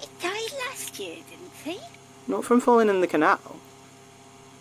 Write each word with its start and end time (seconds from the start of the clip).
He 0.01 0.09
died 0.21 0.59
last 0.67 0.99
year, 0.99 1.19
didn't 1.31 1.53
he? 1.65 1.79
Not 2.27 2.45
from 2.45 2.61
falling 2.61 2.89
in 2.89 3.01
the 3.01 3.07
canal. 3.07 3.61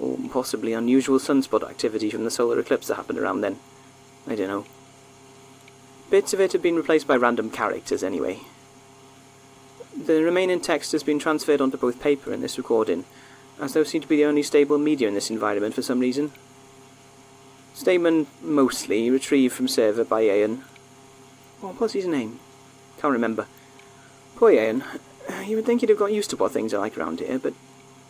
or 0.00 0.16
possibly 0.32 0.72
unusual 0.72 1.18
sunspot 1.18 1.68
activity 1.68 2.08
from 2.08 2.24
the 2.24 2.30
solar 2.30 2.58
eclipse 2.58 2.86
that 2.86 2.94
happened 2.94 3.18
around 3.18 3.42
then. 3.42 3.58
I 4.26 4.36
don't 4.36 4.48
know. 4.48 4.64
Bits 6.10 6.34
of 6.34 6.40
it 6.40 6.52
have 6.52 6.62
been 6.62 6.74
replaced 6.74 7.06
by 7.06 7.14
random 7.14 7.50
characters 7.50 8.02
anyway. 8.02 8.40
The 9.96 10.24
remaining 10.24 10.60
text 10.60 10.90
has 10.90 11.04
been 11.04 11.20
transferred 11.20 11.60
onto 11.60 11.76
both 11.76 12.00
paper 12.00 12.32
and 12.32 12.42
this 12.42 12.58
recording, 12.58 13.04
as 13.60 13.74
those 13.74 13.90
seem 13.90 14.02
to 14.02 14.08
be 14.08 14.16
the 14.16 14.24
only 14.24 14.42
stable 14.42 14.76
media 14.76 15.06
in 15.06 15.14
this 15.14 15.30
environment 15.30 15.72
for 15.72 15.82
some 15.82 16.00
reason. 16.00 16.32
Statement 17.74 18.26
mostly 18.42 19.08
retrieved 19.08 19.54
from 19.54 19.68
server 19.68 20.04
by 20.04 20.22
Ian. 20.22 20.64
What 21.60 21.78
was 21.78 21.92
his 21.92 22.06
name? 22.06 22.40
Can't 23.00 23.12
remember. 23.12 23.46
Poor 24.34 24.50
Ian. 24.50 24.82
You 25.46 25.56
would 25.56 25.64
think 25.64 25.80
he'd 25.80 25.90
have 25.90 25.98
got 25.98 26.12
used 26.12 26.30
to 26.30 26.36
what 26.36 26.50
things 26.50 26.74
are 26.74 26.80
like 26.80 26.98
around 26.98 27.20
here, 27.20 27.38
but 27.38 27.54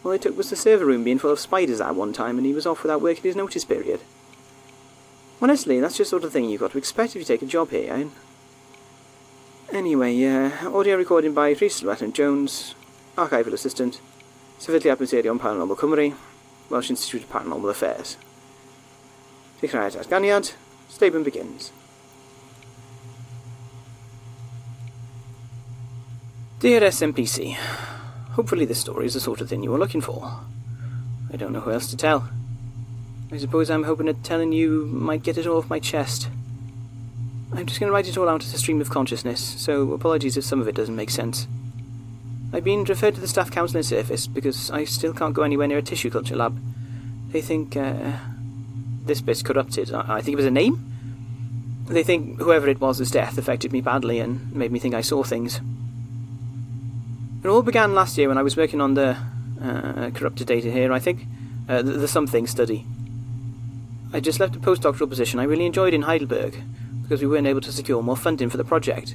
all 0.05 0.13
it 0.13 0.23
took 0.23 0.39
was 0.39 0.49
the 0.49 0.57
server 0.57 0.87
room 0.87 1.05
being 1.05 1.19
full 1.19 1.31
of 1.33 1.39
spiders 1.39 1.83
at 1.83 1.95
one 1.95 2.15
time 2.15 2.39
and 2.39 2.47
he 2.47 2.55
was 2.55 2.65
off 2.65 2.83
without 2.83 3.03
working 3.03 3.25
his 3.25 3.37
notice 3.37 3.67
period. 3.67 4.01
Honestly, 5.43 5.81
that's 5.81 5.97
just 5.97 6.11
sort 6.11 6.25
of 6.25 6.33
thing 6.33 6.51
you've 6.51 6.61
got 6.61 6.73
to 6.73 6.79
expect 6.79 7.17
if 7.17 7.21
you 7.21 7.25
take 7.25 7.43
a 7.43 7.47
job 7.47 7.71
here, 7.71 7.97
Ian. 7.97 8.13
Anyway, 9.73 10.23
uh, 10.25 10.77
audio 10.77 10.97
recording 10.97 11.33
by 11.33 11.51
Rhys 11.55 11.83
Llewellyn 11.83 12.13
Jones, 12.13 12.75
archival 13.17 13.55
assistant, 13.55 14.01
Sefydliad 14.59 15.01
Materion 15.01 15.39
Paranormal 15.39 15.77
Cymru, 15.77 16.15
Welsh 16.69 16.91
Institute 16.91 17.23
of 17.23 17.31
Paranormal 17.31 17.71
Affairs. 17.71 18.19
Dechrau 19.63 19.91
datganiad, 19.91 20.53
statement 20.89 21.25
begins. 21.25 21.73
Dear 26.59 26.83
SMPC, 26.83 27.55
hopefully 28.33 28.67
this 28.67 28.81
story 28.81 29.07
is 29.07 29.15
the 29.15 29.21
sort 29.21 29.41
of 29.41 29.49
thing 29.49 29.63
you 29.63 29.71
were 29.71 29.79
looking 29.79 30.03
for. 30.03 30.41
I 31.33 31.37
don't 31.37 31.53
know 31.53 31.61
who 31.61 31.71
else 31.71 31.89
to 31.89 31.97
tell. 31.97 32.29
I 33.33 33.39
suppose 33.39 33.71
I'm 33.71 33.85
hoping 33.85 34.07
that 34.07 34.25
telling 34.25 34.51
you 34.53 34.87
might 34.87 35.23
get 35.23 35.39
it 35.39 35.47
all 35.47 35.59
off 35.59 35.71
my 35.71 35.79
chest. 35.79 36.29
I'm 37.53 37.67
just 37.67 37.79
going 37.79 37.89
to 37.89 37.93
write 37.93 38.09
it 38.09 38.17
all 38.17 38.29
out 38.29 38.43
as 38.43 38.53
a 38.53 38.59
stream 38.59 38.81
of 38.81 38.91
consciousness, 38.91 39.41
so 39.41 39.93
apologies 39.93 40.37
if 40.37 40.45
some 40.45 40.61
of 40.61 40.67
it 40.67 40.75
doesn't 40.75 40.97
make 40.97 41.11
sense. 41.11 41.47
I've 42.53 42.65
been 42.65 42.85
referred 42.85 43.15
to 43.15 43.21
the 43.21 43.29
staff 43.29 43.51
counselling 43.51 43.85
service 43.85 44.27
because 44.27 44.71
I 44.73 44.85
still 44.85 45.13
can't 45.13 45.35
go 45.35 45.43
anywhere 45.43 45.69
near 45.69 45.79
a 45.79 45.83
tissue 45.83 46.11
culture 46.11 46.35
lab. 46.35 46.61
They 47.31 47.41
think, 47.41 47.77
uh, 47.77 48.17
this 49.05 49.21
bit's 49.21 49.43
corrupted. 49.43 49.93
I, 49.93 50.21
think 50.21 50.35
it 50.35 50.37
was 50.37 50.47
a 50.47 50.51
name? 50.51 50.85
They 51.87 52.03
think 52.03 52.41
whoever 52.41 52.69
it 52.69 52.81
was' 52.81 53.11
death 53.11 53.39
affected 53.39 53.73
me 53.73 53.81
badly 53.81 54.19
and 54.19 54.53
made 54.53 54.73
me 54.73 54.81
think 54.81 54.95
I 54.95 55.01
saw 55.01 55.23
things. 55.23 55.61
It 57.45 57.49
all 57.49 57.63
began 57.63 57.95
last 57.95 58.19
year 58.19 58.29
when 58.29 58.39
I 58.39 58.43
was 58.43 58.57
working 58.57 58.81
on 58.81 58.95
the 58.95 59.17
uh, 59.63 60.11
corrupted 60.11 60.49
data 60.49 60.71
here, 60.71 60.93
I 60.93 60.99
think. 60.99 61.27
Uh, 61.69 61.83
the, 61.83 61.93
the 61.93 62.09
something 62.09 62.49
study. 62.49 62.85
I 64.13 64.19
just 64.19 64.41
left 64.41 64.57
a 64.57 64.59
postdoctoral 64.59 65.09
position 65.09 65.39
I 65.39 65.45
really 65.45 65.67
enjoyed 65.67 65.95
in 65.95 66.03
Heidelberg 66.03 66.61
because 67.03 67.21
we 67.21 67.29
weren't 67.29 67.47
able 67.47 67.61
to 67.61 67.73
secure 67.73 68.03
more 68.03 68.17
funding 68.17 68.51
for 68.51 68.57
the 68.57 68.65
project. 68.65 69.15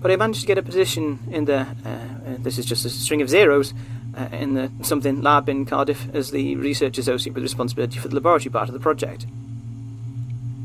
But 0.00 0.10
I 0.10 0.16
managed 0.16 0.40
to 0.40 0.46
get 0.48 0.58
a 0.58 0.62
position 0.62 1.20
in 1.30 1.44
the, 1.44 1.60
uh, 1.60 1.88
uh, 1.88 2.36
this 2.38 2.58
is 2.58 2.66
just 2.66 2.84
a 2.84 2.90
string 2.90 3.22
of 3.22 3.28
zeros, 3.28 3.72
uh, 4.16 4.28
in 4.32 4.54
the 4.54 4.70
something 4.82 5.22
lab 5.22 5.48
in 5.48 5.64
Cardiff 5.64 6.12
as 6.12 6.32
the 6.32 6.56
research 6.56 6.98
associate 6.98 7.34
with 7.34 7.44
responsibility 7.44 7.98
for 7.98 8.08
the 8.08 8.16
laboratory 8.16 8.50
part 8.50 8.68
of 8.68 8.74
the 8.74 8.80
project. 8.80 9.26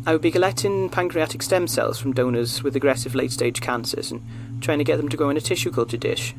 I 0.08 0.14
would 0.14 0.22
be 0.22 0.32
collecting 0.32 0.90
pancreatic 0.90 1.44
stem 1.44 1.68
cells 1.68 2.00
from 2.00 2.14
donors 2.14 2.64
with 2.64 2.76
aggressive 2.76 3.14
late 3.14 3.32
stage 3.32 3.62
cancers 3.62 4.12
and 4.12 4.22
trying 4.60 4.80
to 4.80 4.84
get 4.84 4.98
them 4.98 5.10
to 5.10 5.18
grow 5.18 5.30
in 5.30 5.38
a 5.38 5.42
tissue 5.42 5.72
culture 5.72 5.98
dish. 5.98 6.34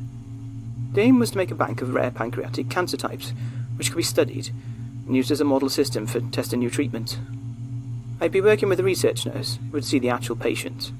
The 0.91 1.01
aim 1.01 1.19
was 1.19 1.31
to 1.31 1.37
make 1.37 1.51
a 1.51 1.55
bank 1.55 1.81
of 1.81 1.93
rare 1.93 2.11
pancreatic 2.11 2.69
cancer 2.69 2.97
types, 2.97 3.31
which 3.77 3.91
could 3.91 3.97
be 3.97 4.03
studied 4.03 4.51
and 5.09 5.17
used 5.17 5.31
as 5.31 5.41
a 5.41 5.43
model 5.43 5.69
system 5.69 6.05
for 6.05 6.21
testing 6.21 6.59
new 6.59 6.69
treatments. 6.69 7.17
I'd 8.21 8.31
be 8.31 8.41
working 8.41 8.69
with 8.69 8.79
a 8.79 8.83
research 8.83 9.25
nurse 9.25 9.57
who 9.57 9.71
would 9.71 9.83
see 9.83 9.97
the 9.97 10.11
actual 10.11 10.35
patients 10.35 10.91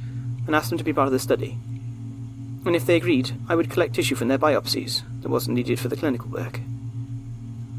and 0.47 0.55
ask 0.55 0.69
them 0.69 0.79
to 0.79 0.83
be 0.83 0.91
part 0.93 1.05
of 1.05 1.11
the 1.11 1.19
study. 1.19 1.59
and 2.65 2.75
if 2.75 2.87
they 2.87 2.95
agreed, 2.95 3.33
I 3.47 3.53
would 3.53 3.69
collect 3.69 3.93
tissue 3.93 4.15
from 4.15 4.27
their 4.27 4.39
biopsies 4.39 5.03
that 5.21 5.29
wasn't 5.29 5.57
needed 5.57 5.79
for 5.79 5.89
the 5.89 5.95
clinical 5.95 6.27
work. 6.27 6.59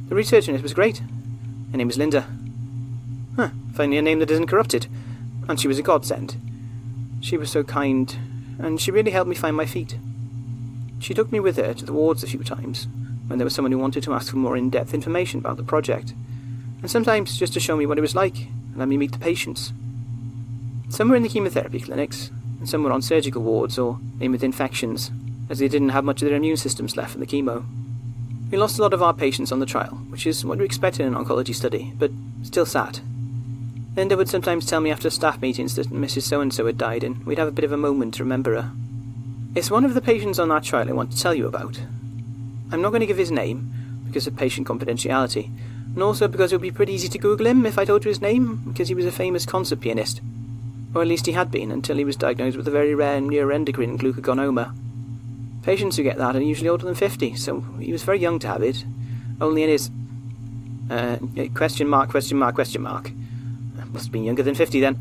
The 0.08 0.14
research 0.14 0.46
nurse 0.46 0.62
was 0.62 0.72
great. 0.72 0.98
Her 1.72 1.76
name 1.76 1.88
was 1.88 1.98
Linda. 1.98 2.28
Huh, 3.34 3.50
finally 3.74 3.98
a 3.98 4.02
name 4.02 4.20
that 4.20 4.30
isn't 4.30 4.46
corrupted. 4.46 4.86
And 5.48 5.58
she 5.60 5.66
was 5.66 5.80
a 5.80 5.82
godsend. 5.82 6.36
She 7.20 7.36
was 7.36 7.50
so 7.50 7.64
kind, 7.64 8.16
and 8.60 8.80
she 8.80 8.92
really 8.92 9.10
helped 9.10 9.28
me 9.28 9.34
find 9.34 9.56
my 9.56 9.66
feet. 9.66 9.98
She 11.00 11.12
took 11.12 11.32
me 11.32 11.40
with 11.40 11.56
her 11.56 11.74
to 11.74 11.84
the 11.84 11.92
wards 11.92 12.22
a 12.22 12.28
few 12.28 12.44
times, 12.44 12.86
when 13.30 13.38
there 13.38 13.46
was 13.46 13.54
someone 13.54 13.70
who 13.70 13.78
wanted 13.78 14.02
to 14.02 14.12
ask 14.12 14.32
for 14.32 14.38
more 14.38 14.56
in 14.56 14.70
depth 14.70 14.92
information 14.92 15.38
about 15.38 15.56
the 15.56 15.62
project, 15.62 16.14
and 16.82 16.90
sometimes 16.90 17.38
just 17.38 17.52
to 17.52 17.60
show 17.60 17.76
me 17.76 17.86
what 17.86 17.96
it 17.96 18.00
was 18.00 18.16
like 18.16 18.36
and 18.36 18.76
let 18.76 18.88
me 18.88 18.96
meet 18.96 19.12
the 19.12 19.18
patients. 19.18 19.72
Some 20.88 21.08
were 21.08 21.14
in 21.14 21.22
the 21.22 21.28
chemotherapy 21.28 21.78
clinics, 21.78 22.32
and 22.58 22.68
some 22.68 22.82
were 22.82 22.90
on 22.90 23.02
surgical 23.02 23.40
wards 23.40 23.78
or 23.78 24.00
in 24.18 24.32
with 24.32 24.42
infections, 24.42 25.12
as 25.48 25.60
they 25.60 25.68
didn't 25.68 25.90
have 25.90 26.02
much 26.02 26.22
of 26.22 26.28
their 26.28 26.36
immune 26.36 26.56
systems 26.56 26.96
left 26.96 27.12
from 27.12 27.20
the 27.20 27.26
chemo. 27.26 27.64
We 28.50 28.58
lost 28.58 28.80
a 28.80 28.82
lot 28.82 28.92
of 28.92 29.00
our 29.00 29.14
patients 29.14 29.52
on 29.52 29.60
the 29.60 29.66
trial, 29.66 30.00
which 30.08 30.26
is 30.26 30.44
what 30.44 30.58
we 30.58 30.64
expect 30.64 30.98
in 30.98 31.06
an 31.06 31.14
oncology 31.14 31.54
study, 31.54 31.92
but 31.96 32.10
still 32.42 32.66
sad. 32.66 32.98
Linda 33.94 34.16
would 34.16 34.28
sometimes 34.28 34.66
tell 34.66 34.80
me 34.80 34.90
after 34.90 35.08
staff 35.08 35.40
meetings 35.40 35.76
that 35.76 35.90
Mrs. 35.90 36.22
So 36.22 36.40
and 36.40 36.52
so 36.52 36.66
had 36.66 36.78
died, 36.78 37.04
and 37.04 37.24
we'd 37.24 37.38
have 37.38 37.46
a 37.46 37.52
bit 37.52 37.64
of 37.64 37.70
a 37.70 37.76
moment 37.76 38.14
to 38.14 38.24
remember 38.24 38.60
her. 38.60 38.72
It's 39.54 39.70
one 39.70 39.84
of 39.84 39.94
the 39.94 40.00
patients 40.00 40.40
on 40.40 40.48
that 40.48 40.64
trial 40.64 40.88
I 40.88 40.92
want 40.92 41.12
to 41.12 41.22
tell 41.22 41.34
you 41.34 41.46
about. 41.46 41.80
I'm 42.72 42.82
not 42.82 42.90
going 42.90 43.00
to 43.00 43.06
give 43.06 43.16
his 43.16 43.30
name, 43.30 43.72
because 44.06 44.26
of 44.26 44.36
patient 44.36 44.66
confidentiality, 44.66 45.50
and 45.94 46.02
also 46.02 46.28
because 46.28 46.52
it 46.52 46.56
would 46.56 46.62
be 46.62 46.70
pretty 46.70 46.92
easy 46.92 47.08
to 47.08 47.18
Google 47.18 47.46
him 47.46 47.66
if 47.66 47.78
I 47.78 47.84
told 47.84 48.04
you 48.04 48.08
his 48.08 48.20
name, 48.20 48.62
because 48.66 48.88
he 48.88 48.94
was 48.94 49.06
a 49.06 49.12
famous 49.12 49.46
concert 49.46 49.80
pianist. 49.80 50.20
Or 50.94 51.02
at 51.02 51.08
least 51.08 51.26
he 51.26 51.32
had 51.32 51.50
been 51.50 51.70
until 51.70 51.96
he 51.96 52.04
was 52.04 52.16
diagnosed 52.16 52.56
with 52.56 52.66
a 52.66 52.72
very 52.72 52.94
rare 52.94 53.20
neuroendocrine 53.20 53.98
glucagonoma. 53.98 54.74
Patients 55.62 55.96
who 55.96 56.02
get 56.02 56.18
that 56.18 56.34
are 56.34 56.42
usually 56.42 56.68
older 56.68 56.86
than 56.86 56.94
50, 56.94 57.36
so 57.36 57.60
he 57.78 57.92
was 57.92 58.02
very 58.02 58.18
young 58.18 58.38
to 58.40 58.48
have 58.48 58.62
it. 58.62 58.84
Only 59.40 59.62
in 59.62 59.68
his. 59.68 59.90
Uh, 60.90 61.18
question 61.54 61.86
mark, 61.86 62.10
question 62.10 62.36
mark, 62.36 62.56
question 62.56 62.82
mark. 62.82 63.12
Must 63.92 64.06
have 64.06 64.12
been 64.12 64.24
younger 64.24 64.42
than 64.42 64.54
50 64.54 64.80
then. 64.80 65.00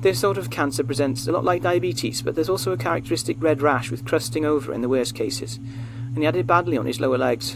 This 0.00 0.20
sort 0.20 0.38
of 0.38 0.50
cancer 0.50 0.84
presents 0.84 1.26
a 1.26 1.32
lot 1.32 1.44
like 1.44 1.62
diabetes, 1.62 2.22
but 2.22 2.34
there's 2.34 2.48
also 2.48 2.72
a 2.72 2.76
characteristic 2.76 3.36
red 3.40 3.62
rash 3.62 3.90
with 3.90 4.04
crusting 4.04 4.44
over 4.44 4.72
in 4.72 4.80
the 4.80 4.88
worst 4.88 5.14
cases, 5.14 5.58
and 6.18 6.24
he 6.24 6.26
had 6.26 6.34
it 6.34 6.48
badly 6.48 6.76
on 6.76 6.84
his 6.84 6.98
lower 6.98 7.16
legs. 7.16 7.54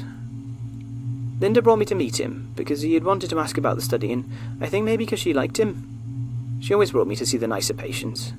Linda 1.41 1.61
brought 1.61 1.81
me 1.81 1.85
to 1.87 1.97
meet 1.97 2.21
him 2.21 2.53
because 2.55 2.83
he 2.83 2.95
had 2.95 3.03
wanted 3.03 3.29
to 3.31 3.41
ask 3.41 3.59
about 3.59 3.75
the 3.75 3.83
study, 3.83 4.13
and 4.13 4.31
I 4.61 4.69
think 4.69 4.85
maybe 4.85 5.05
because 5.05 5.19
she 5.19 5.35
liked 5.35 5.59
him. 5.59 6.59
She 6.61 6.73
always 6.73 6.93
brought 6.93 7.09
me 7.09 7.17
to 7.17 7.27
see 7.27 7.39
the 7.39 7.49
nicer 7.49 7.75
patients. 7.75 8.33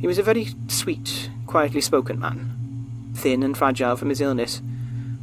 He 0.00 0.06
was 0.06 0.16
a 0.16 0.22
very 0.22 0.48
sweet, 0.68 1.28
quietly 1.46 1.82
spoken 1.82 2.18
man, 2.18 3.12
thin 3.14 3.42
and 3.42 3.54
fragile 3.54 3.96
from 3.96 4.08
his 4.08 4.22
illness, 4.22 4.62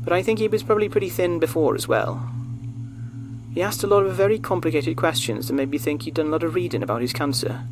but 0.04 0.14
I 0.14 0.22
think 0.22 0.38
he 0.38 0.48
was 0.48 0.62
probably 0.62 0.88
pretty 0.88 1.10
thin 1.10 1.40
before 1.40 1.74
as 1.74 1.88
well. 1.88 2.30
He 3.56 3.64
asked 3.64 3.82
a 3.84 3.88
lot 3.88 4.06
of 4.06 4.14
very 4.14 4.38
complicated 4.38 4.98
questions 4.98 5.48
that 5.48 5.54
made 5.54 5.72
me 5.72 5.80
think 5.80 6.04
he'd 6.04 6.14
done 6.14 6.28
a 6.28 6.30
lot 6.30 6.44
of 6.44 6.54
reading 6.54 6.84
about 6.84 7.02
his 7.02 7.12
cancer. 7.12 7.64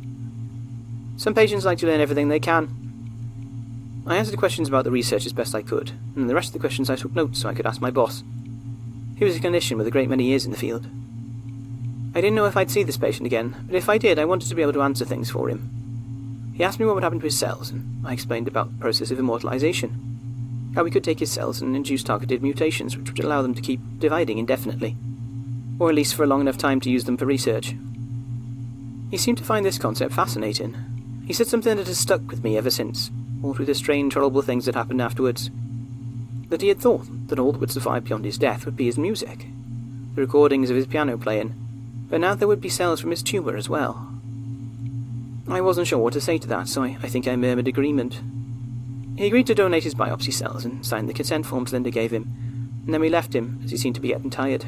Some 1.16 1.32
patients 1.32 1.64
like 1.64 1.78
to 1.78 1.86
learn 1.86 2.00
everything 2.00 2.28
they 2.28 2.40
can. 2.40 2.89
I 4.06 4.16
answered 4.16 4.38
questions 4.38 4.68
about 4.68 4.84
the 4.84 4.90
research 4.90 5.26
as 5.26 5.32
best 5.32 5.54
I 5.54 5.62
could, 5.62 5.92
and 6.16 6.28
the 6.28 6.34
rest 6.34 6.48
of 6.48 6.52
the 6.54 6.58
questions 6.58 6.90
I 6.90 6.96
took 6.96 7.14
notes 7.14 7.40
so 7.40 7.48
I 7.48 7.54
could 7.54 7.66
ask 7.66 7.80
my 7.80 7.90
boss. 7.90 8.24
He 9.16 9.24
was 9.24 9.36
a 9.36 9.40
clinician 9.40 9.76
with 9.76 9.86
a 9.86 9.90
great 9.90 10.08
many 10.08 10.24
years 10.24 10.46
in 10.46 10.50
the 10.50 10.56
field. 10.56 10.86
I 12.14 12.20
didn't 12.20 12.34
know 12.34 12.46
if 12.46 12.56
I'd 12.56 12.70
see 12.70 12.82
this 12.82 12.96
patient 12.96 13.26
again, 13.26 13.54
but 13.66 13.76
if 13.76 13.88
I 13.88 13.98
did, 13.98 14.18
I 14.18 14.24
wanted 14.24 14.48
to 14.48 14.54
be 14.54 14.62
able 14.62 14.72
to 14.72 14.82
answer 14.82 15.04
things 15.04 15.30
for 15.30 15.48
him. 15.48 16.52
He 16.56 16.64
asked 16.64 16.80
me 16.80 16.86
what 16.86 16.94
would 16.94 17.04
happen 17.04 17.20
to 17.20 17.24
his 17.24 17.38
cells, 17.38 17.70
and 17.70 18.04
I 18.06 18.12
explained 18.12 18.48
about 18.48 18.72
the 18.72 18.80
process 18.80 19.10
of 19.10 19.18
immortalization. 19.18 20.72
How 20.74 20.82
we 20.82 20.90
could 20.90 21.04
take 21.04 21.20
his 21.20 21.30
cells 21.30 21.60
and 21.60 21.76
induce 21.76 22.02
targeted 22.02 22.42
mutations 22.42 22.96
which 22.96 23.10
would 23.10 23.24
allow 23.24 23.42
them 23.42 23.54
to 23.54 23.62
keep 23.62 23.80
dividing 23.98 24.38
indefinitely, 24.38 24.96
or 25.78 25.88
at 25.88 25.94
least 25.94 26.14
for 26.14 26.24
a 26.24 26.26
long 26.26 26.40
enough 26.40 26.58
time 26.58 26.80
to 26.80 26.90
use 26.90 27.04
them 27.04 27.16
for 27.16 27.26
research. 27.26 27.74
He 29.10 29.16
seemed 29.16 29.38
to 29.38 29.44
find 29.44 29.64
this 29.64 29.78
concept 29.78 30.14
fascinating. 30.14 30.76
He 31.26 31.32
said 31.32 31.46
something 31.46 31.76
that 31.76 31.86
has 31.86 31.98
stuck 31.98 32.28
with 32.28 32.42
me 32.42 32.56
ever 32.56 32.70
since, 32.70 33.10
all 33.42 33.54
through 33.54 33.66
the 33.66 33.74
strange, 33.74 34.14
horrible 34.14 34.42
things 34.42 34.66
that 34.66 34.74
happened 34.74 35.00
afterwards. 35.00 35.50
That 36.48 36.62
he 36.62 36.68
had 36.68 36.80
thought 36.80 37.06
that 37.28 37.38
all 37.38 37.52
that 37.52 37.60
would 37.60 37.70
survive 37.70 38.04
beyond 38.04 38.24
his 38.24 38.38
death 38.38 38.64
would 38.64 38.76
be 38.76 38.86
his 38.86 38.98
music, 38.98 39.46
the 40.14 40.20
recordings 40.20 40.70
of 40.70 40.76
his 40.76 40.86
piano 40.86 41.16
playing, 41.16 41.54
but 42.08 42.20
now 42.20 42.34
there 42.34 42.48
would 42.48 42.60
be 42.60 42.68
cells 42.68 43.00
from 43.00 43.10
his 43.10 43.22
tumour 43.22 43.56
as 43.56 43.68
well. 43.68 44.10
I 45.48 45.60
wasn't 45.60 45.86
sure 45.86 45.98
what 45.98 46.12
to 46.12 46.20
say 46.20 46.38
to 46.38 46.48
that, 46.48 46.68
so 46.68 46.82
I, 46.82 46.98
I 47.02 47.08
think 47.08 47.26
I 47.26 47.36
murmured 47.36 47.68
agreement. 47.68 48.20
He 49.16 49.26
agreed 49.26 49.46
to 49.48 49.54
donate 49.54 49.84
his 49.84 49.94
biopsy 49.94 50.32
cells 50.32 50.64
and 50.64 50.84
signed 50.84 51.08
the 51.08 51.14
consent 51.14 51.46
forms 51.46 51.72
Linda 51.72 51.90
gave 51.90 52.12
him, 52.12 52.82
and 52.84 52.94
then 52.94 53.00
we 53.00 53.08
left 53.08 53.34
him 53.34 53.60
as 53.64 53.70
he 53.70 53.76
seemed 53.76 53.94
to 53.96 54.00
be 54.00 54.08
getting 54.08 54.30
tired. 54.30 54.64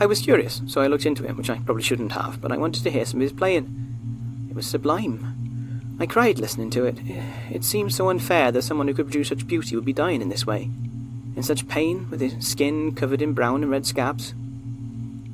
I 0.00 0.06
was 0.06 0.20
curious, 0.20 0.62
so 0.66 0.80
I 0.80 0.86
looked 0.86 1.06
into 1.06 1.24
him, 1.24 1.36
which 1.36 1.50
I 1.50 1.58
probably 1.58 1.82
shouldn't 1.82 2.12
have, 2.12 2.40
but 2.40 2.52
I 2.52 2.56
wanted 2.56 2.84
to 2.84 2.90
hear 2.90 3.04
some 3.04 3.20
of 3.20 3.22
his 3.22 3.32
playing. 3.32 4.46
It 4.50 4.54
was 4.54 4.66
sublime. 4.66 5.37
I 6.00 6.06
cried 6.06 6.38
listening 6.38 6.70
to 6.70 6.84
it. 6.84 6.98
It 7.50 7.64
seemed 7.64 7.92
so 7.92 8.08
unfair 8.08 8.52
that 8.52 8.62
someone 8.62 8.86
who 8.86 8.94
could 8.94 9.06
produce 9.06 9.28
such 9.28 9.48
beauty 9.48 9.74
would 9.74 9.84
be 9.84 9.92
dying 9.92 10.22
in 10.22 10.28
this 10.28 10.46
way, 10.46 10.70
in 11.34 11.42
such 11.42 11.66
pain, 11.66 12.08
with 12.08 12.20
his 12.20 12.34
skin 12.46 12.94
covered 12.94 13.20
in 13.20 13.32
brown 13.32 13.62
and 13.62 13.70
red 13.70 13.84
scabs. 13.84 14.32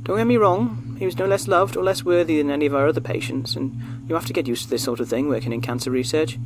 Don't 0.05 0.17
get 0.17 0.27
me 0.27 0.39
wrong, 0.39 0.97
he 0.99 1.05
was 1.05 1.19
no 1.19 1.27
less 1.27 1.49
loved 1.49 1.77
or 1.77 1.83
less 1.83 2.05
worthy 2.05 2.39
than 2.39 2.51
any 2.51 2.65
of 2.65 2.75
our 2.75 2.89
other 2.89 3.01
patients, 3.01 3.57
and 3.57 3.79
you 4.09 4.15
have 4.15 4.27
to 4.27 4.33
get 4.33 4.47
used 4.47 4.65
to 4.65 4.71
this 4.71 4.85
sort 4.85 5.01
of 5.01 5.09
thing 5.09 5.29
working 5.29 5.53
in 5.53 5.61
cancer 5.61 5.91
research. 5.91 6.39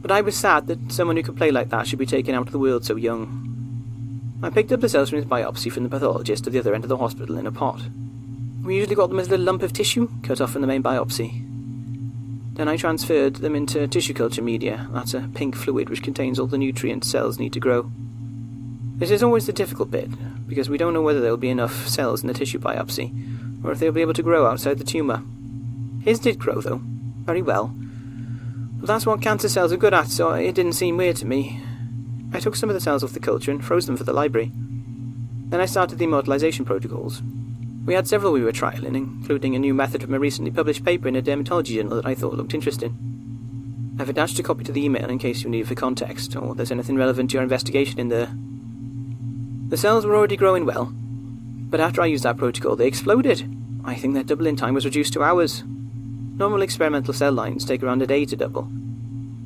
But 0.00 0.12
I 0.12 0.20
was 0.20 0.36
sad 0.36 0.68
that 0.68 0.92
someone 0.92 1.16
who 1.16 1.22
could 1.24 1.36
play 1.36 1.50
like 1.50 1.70
that 1.70 1.88
should 1.88 1.98
be 1.98 2.06
taken 2.06 2.34
out 2.34 2.46
of 2.46 2.52
the 2.52 2.58
world 2.58 2.84
so 2.84 2.94
young. 2.94 4.38
I 4.42 4.50
picked 4.50 4.70
up 4.70 4.80
the 4.80 4.88
cells 4.88 5.10
from 5.10 5.16
his 5.16 5.26
biopsy 5.26 5.72
from 5.72 5.82
the 5.82 5.88
pathologist 5.88 6.46
at 6.46 6.52
the 6.52 6.58
other 6.60 6.74
end 6.74 6.84
of 6.84 6.88
the 6.88 6.96
hospital 6.96 7.36
in 7.36 7.46
a 7.46 7.52
pot. 7.52 7.82
We 8.62 8.76
usually 8.76 8.94
got 8.94 9.08
them 9.08 9.18
as 9.18 9.26
a 9.26 9.30
little 9.30 9.46
lump 9.46 9.62
of 9.62 9.72
tissue 9.72 10.08
cut 10.22 10.40
off 10.40 10.52
from 10.52 10.60
the 10.60 10.66
main 10.66 10.82
biopsy. 10.82 11.49
Then 12.52 12.68
I 12.68 12.76
transferred 12.76 13.36
them 13.36 13.54
into 13.54 13.86
tissue 13.88 14.14
culture 14.14 14.42
media, 14.42 14.88
that's 14.92 15.14
a 15.14 15.30
pink 15.34 15.56
fluid 15.56 15.88
which 15.88 16.02
contains 16.02 16.38
all 16.38 16.46
the 16.46 16.58
nutrients 16.58 17.08
cells 17.08 17.38
need 17.38 17.52
to 17.54 17.60
grow. 17.60 17.90
This 18.96 19.10
is 19.10 19.22
always 19.22 19.46
the 19.46 19.52
difficult 19.52 19.90
bit, 19.90 20.10
because 20.46 20.68
we 20.68 20.76
don't 20.76 20.92
know 20.92 21.00
whether 21.00 21.20
there 21.20 21.30
will 21.30 21.38
be 21.38 21.48
enough 21.48 21.88
cells 21.88 22.20
in 22.20 22.26
the 22.26 22.34
tissue 22.34 22.58
biopsy, 22.58 23.64
or 23.64 23.72
if 23.72 23.78
they'll 23.78 23.92
be 23.92 24.02
able 24.02 24.14
to 24.14 24.22
grow 24.22 24.46
outside 24.46 24.78
the 24.78 24.84
tumour. 24.84 25.22
His 26.02 26.18
did 26.18 26.38
grow, 26.38 26.60
though, 26.60 26.82
very 27.24 27.40
well. 27.40 27.72
But 28.80 28.86
that's 28.86 29.06
what 29.06 29.22
cancer 29.22 29.48
cells 29.48 29.72
are 29.72 29.78
good 29.78 29.94
at, 29.94 30.08
so 30.08 30.32
it 30.32 30.54
didn't 30.54 30.72
seem 30.74 30.96
weird 30.96 31.16
to 31.16 31.26
me. 31.26 31.62
I 32.32 32.40
took 32.40 32.56
some 32.56 32.68
of 32.68 32.74
the 32.74 32.80
cells 32.80 33.02
off 33.02 33.12
the 33.12 33.20
culture 33.20 33.50
and 33.50 33.64
froze 33.64 33.86
them 33.86 33.96
for 33.96 34.04
the 34.04 34.12
library. 34.12 34.52
Then 34.54 35.60
I 35.60 35.66
started 35.66 35.98
the 35.98 36.04
immortalization 36.04 36.64
protocols. 36.64 37.22
We 37.90 37.96
had 37.96 38.06
several 38.06 38.32
we 38.32 38.44
were 38.44 38.52
trialing, 38.52 38.94
including 38.94 39.56
a 39.56 39.58
new 39.58 39.74
method 39.74 40.00
from 40.00 40.14
a 40.14 40.18
recently 40.20 40.52
published 40.52 40.84
paper 40.84 41.08
in 41.08 41.16
a 41.16 41.22
dermatology 41.22 41.74
journal 41.74 41.96
that 41.96 42.06
I 42.06 42.14
thought 42.14 42.34
looked 42.34 42.54
interesting. 42.54 43.96
I've 43.98 44.08
attached 44.08 44.38
a 44.38 44.44
copy 44.44 44.62
to 44.62 44.70
the 44.70 44.84
email 44.84 45.10
in 45.10 45.18
case 45.18 45.42
you 45.42 45.50
need 45.50 45.62
it 45.62 45.66
for 45.66 45.74
context, 45.74 46.36
or 46.36 46.54
there's 46.54 46.70
anything 46.70 46.94
relevant 46.94 47.30
to 47.30 47.34
your 47.34 47.42
investigation 47.42 47.98
in 47.98 48.06
there. 48.06 48.32
The 49.70 49.76
cells 49.76 50.06
were 50.06 50.14
already 50.14 50.36
growing 50.36 50.66
well, 50.66 50.92
but 50.94 51.80
after 51.80 52.00
I 52.00 52.06
used 52.06 52.22
that 52.22 52.36
protocol, 52.36 52.76
they 52.76 52.86
exploded. 52.86 53.52
I 53.84 53.96
think 53.96 54.14
their 54.14 54.22
doubling 54.22 54.54
time 54.54 54.74
was 54.74 54.84
reduced 54.84 55.12
to 55.14 55.24
hours. 55.24 55.64
Normal 55.66 56.62
experimental 56.62 57.12
cell 57.12 57.32
lines 57.32 57.64
take 57.64 57.82
around 57.82 58.02
a 58.02 58.06
day 58.06 58.24
to 58.24 58.36
double. 58.36 58.70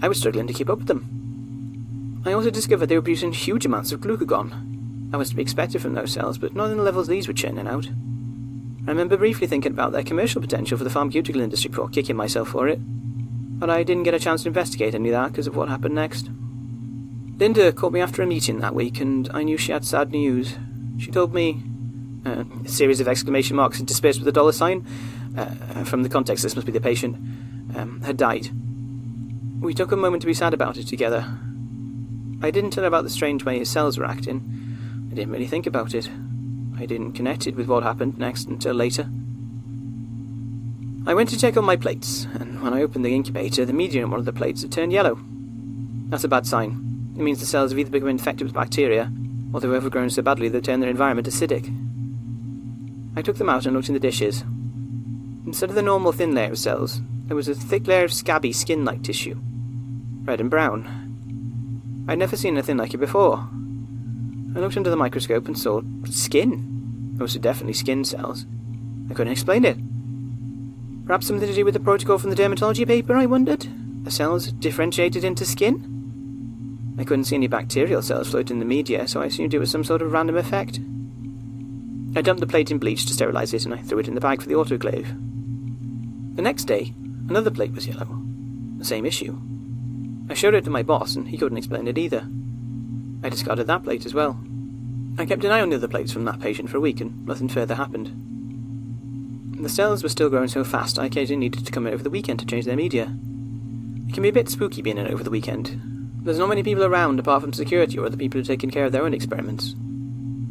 I 0.03 0.09
was 0.09 0.19
struggling 0.19 0.49
to 0.49 0.53
keep 0.53 0.69
up 0.69 0.81
with 0.81 0.89
them. 0.89 2.23
I 2.27 2.35
also 2.35 2.51
discovered 2.51 2.91
they 2.91 2.97
were 2.97 3.01
producing 3.01 3.33
huge 3.33 3.65
amounts 3.65 3.91
of 3.91 4.01
glucagon. 4.01 5.11
That 5.13 5.17
was 5.17 5.31
to 5.31 5.37
be 5.37 5.41
expected 5.41 5.81
from 5.81 5.95
those 5.95 6.13
cells, 6.13 6.37
but 6.37 6.55
not 6.55 6.71
in 6.71 6.77
the 6.77 6.83
levels 6.83 7.09
these 7.09 7.27
were 7.27 7.33
churning 7.33 7.67
out. 7.67 7.89
I 8.87 8.91
remember 8.91 9.17
briefly 9.17 9.47
thinking 9.47 9.73
about 9.73 9.93
their 9.93 10.03
commercial 10.03 10.43
potential 10.43 10.77
for 10.77 10.85
the 10.85 10.91
pharmaceutical 10.91 11.41
industry 11.41 11.71
before 11.71 11.89
kicking 11.89 12.17
myself 12.17 12.49
for 12.51 12.69
it, 12.69 12.79
but 12.81 13.71
I 13.71 13.83
didn't 13.83 14.03
get 14.03 14.13
a 14.13 14.19
chance 14.19 14.43
to 14.43 14.49
investigate 14.49 14.95
any 14.95 15.09
of 15.09 15.15
that 15.15 15.33
because 15.33 15.47
of 15.47 15.57
what 15.57 15.71
happened 15.71 15.95
next. 15.95 16.29
Linda 17.39 17.73
caught 17.73 17.93
me 17.93 18.01
after 18.01 18.23
a 18.23 18.27
meeting 18.27 18.61
that 18.61 18.75
week, 18.75 19.01
and 19.01 19.29
I 19.33 19.43
knew 19.43 19.57
she 19.57 19.73
had 19.73 19.85
sad 19.85 20.11
news. 20.11 20.57
She 20.99 21.11
told 21.11 21.33
me, 21.33 21.63
uh, 22.27 22.45
a 22.65 22.69
series 22.69 23.01
of 23.01 23.09
exclamation 23.09 23.57
marks 23.57 23.81
interspersed 23.81 24.19
with 24.19 24.29
a 24.29 24.33
dollar 24.33 24.53
sign, 24.53 24.87
uh, 25.37 25.85
from 25.85 26.03
the 26.03 26.09
context 26.09 26.43
this 26.43 26.55
must 26.55 26.67
be 26.67 26.73
the 26.73 26.81
patient, 26.81 27.17
um, 27.75 28.03
had 28.03 28.19
died. 28.19 28.51
We 29.61 29.73
took 29.73 29.93
a 29.93 29.97
moment 29.97 30.21
to 30.21 30.27
be 30.27 30.35
sad 30.35 30.53
about 30.53 30.77
it 30.77 30.87
together. 30.87 31.27
I 32.43 32.51
didn't 32.51 32.71
tell 32.71 32.85
her 32.85 32.89
about 32.89 33.05
the 33.05 33.11
strange 33.11 33.45
way 33.45 33.59
his 33.59 33.71
cells 33.71 33.97
were 33.97 34.05
acting. 34.05 35.09
I 35.11 35.15
didn't 35.15 35.33
really 35.33 35.47
think 35.47 35.67
about 35.67 35.95
it. 35.95 36.11
I 36.77 36.87
didn't 36.87 37.13
connect 37.13 37.47
it 37.47 37.57
with 37.57 37.69
what 37.69 37.83
happened 37.83 38.19
next 38.19 38.49
until 38.49 38.75
later. 38.75 39.09
I 41.07 41.15
went 41.15 41.29
to 41.31 41.39
check 41.39 41.57
on 41.57 41.65
my 41.65 41.77
plates, 41.77 42.27
and 42.35 42.63
when 42.63 42.73
I 42.73 42.83
opened 42.83 43.05
the 43.05 43.15
incubator, 43.15 43.65
the 43.65 43.73
media 43.73 44.05
on 44.05 44.11
one 44.11 44.21
of 44.21 44.27
the 44.27 44.33
plates 44.33 44.63
had 44.63 44.73
turned 44.73 44.93
yellow. 44.93 45.19
That's 46.09 46.25
a 46.25 46.29
bad 46.29 46.47
sign. 46.47 47.13
It 47.17 47.23
means 47.23 47.41
the 47.41 47.47
cells 47.47 47.71
have 47.71 47.79
either 47.79 47.91
become 47.91 48.09
infected 48.09 48.47
with 48.47 48.55
bacteria, 48.55 49.13
or 49.53 49.61
they've 49.61 49.71
overgrown 49.71 50.11
so 50.11 50.23
badly 50.23 50.49
they've 50.49 50.63
turned 50.63 50.83
their 50.83 50.91
environment 50.91 51.29
acidic. 51.29 51.73
I 53.17 53.23
took 53.23 53.37
them 53.37 53.51
out 53.51 53.67
and 53.67 53.77
looked 53.77 53.89
in 53.89 53.95
the 53.95 54.01
dishes. 54.01 54.45
Instead 55.47 55.69
of 55.69 55.77
the 55.77 55.83
normal 55.83 56.13
thin 56.13 56.35
layer 56.35 56.51
of 56.51 56.59
cells, 56.59 57.01
there 57.27 57.37
was 57.37 57.49
a 57.49 57.55
thick 57.55 57.87
layer 57.87 58.05
of 58.05 58.13
scabby 58.13 58.53
skin 58.53 58.85
like 58.85 59.03
tissue, 59.03 59.39
red 60.25 60.41
and 60.41 60.51
brown. 60.51 62.05
I'd 62.09 62.19
never 62.19 62.37
seen 62.37 62.55
anything 62.55 62.79
like 62.79 62.95
it 62.95 62.99
before. 62.99 63.49
I 64.55 64.61
looked 64.61 64.77
under 64.77 64.91
the 64.91 64.97
microscope 64.97 65.47
and 65.47 65.59
saw 65.59 65.83
skin. 66.05 67.17
Most 67.17 67.41
definitely 67.41 67.73
skin 67.73 68.05
cells. 68.05 68.47
I 69.11 69.15
couldn't 69.15 69.33
explain 69.33 69.65
it. 69.65 69.77
Perhaps 71.07 71.27
something 71.27 71.49
to 71.49 71.55
do 71.55 71.65
with 71.65 71.75
the 71.75 71.81
protocol 71.81 72.19
from 72.19 72.31
the 72.31 72.37
dermatology 72.37 72.87
paper, 72.87 73.15
I 73.15 73.27
wondered? 73.27 73.67
The 74.05 74.11
cells 74.11 74.53
differentiated 74.53 75.25
into 75.25 75.45
skin? 75.45 76.95
I 76.99 77.05
couldn't 77.05 77.25
see 77.25 77.37
any 77.37 77.49
bacterial 77.49 78.03
cells 78.03 78.31
floating 78.31 78.57
in 78.57 78.61
the 78.61 78.65
media, 78.65 79.09
so 79.09 79.21
I 79.21 79.27
assumed 79.27 79.53
it 79.53 79.59
was 79.59 79.71
some 79.71 79.85
sort 79.85 80.03
of 80.03 80.13
random 80.13 80.37
effect. 80.37 80.79
I 82.17 82.23
dumped 82.23 82.41
the 82.41 82.47
plate 82.47 82.71
in 82.71 82.79
bleach 82.79 83.07
to 83.07 83.13
sterilize 83.13 83.53
it 83.53 83.65
and 83.65 83.75
I 83.75 83.79
threw 83.79 83.99
it 83.99 84.09
in 84.09 84.15
the 84.15 84.21
bag 84.21 84.41
for 84.41 84.49
the 84.49 84.55
autoclave. 84.55 85.07
The 86.37 86.43
next 86.43 86.65
day, 86.65 86.95
another 87.29 87.51
plate 87.51 87.73
was 87.73 87.89
yellow. 87.89 88.23
The 88.79 88.85
same 88.85 89.05
issue. 89.05 89.37
I 90.29 90.35
showed 90.35 90.55
it 90.55 90.65
to 90.65 90.71
my 90.71 90.83
boss 90.83 91.17
and 91.17 91.29
he 91.29 91.37
couldn't 91.37 91.59
explain 91.59 91.89
it 91.89 91.99
either. 91.99 92.27
I 93.25 93.31
discarded 93.31 93.67
that 93.67 93.83
plate 93.83 94.05
as 94.05 94.13
well. 94.13 94.39
I 95.17 95.25
kept 95.25 95.45
an 95.45 95.51
eye 95.51 95.63
on 95.63 95.71
the 95.71 95.77
other 95.77 95.89
plates 95.89 96.13
from 96.13 96.27
that 96.27 96.41
patient 96.41 96.69
for 96.69 96.77
a 96.77 96.81
week 96.81 97.01
and 97.01 97.27
nothing 97.27 97.49
further 97.49 97.75
happened. 97.75 98.13
The 99.63 99.69
cells 99.71 100.03
were 100.03 100.11
still 100.11 100.29
growing 100.29 100.49
so 100.49 100.63
fast 100.63 100.99
I 100.99 101.07
occasionally 101.07 101.41
needed 101.41 101.65
to 101.65 101.73
come 101.73 101.87
in 101.87 101.95
over 101.95 102.03
the 102.03 102.11
weekend 102.11 102.41
to 102.41 102.47
change 102.47 102.67
their 102.67 102.77
media. 102.77 103.05
It 104.07 104.13
can 104.13 104.23
be 104.23 104.29
a 104.29 104.33
bit 104.33 104.51
spooky 104.51 104.83
being 104.83 104.99
in 104.99 105.07
over 105.07 105.25
the 105.25 105.31
weekend. 105.31 105.81
There's 106.23 106.39
not 106.39 106.51
many 106.51 106.63
people 106.63 106.85
around 106.85 107.19
apart 107.19 107.41
from 107.41 107.55
security 107.55 107.99
or 107.99 108.05
other 108.05 108.19
people 108.19 108.39
who 108.39 108.43
are 108.43 108.47
taking 108.47 108.71
care 108.71 108.85
of 108.85 108.93
their 108.93 109.05
own 109.05 109.15
experiments. 109.15 109.75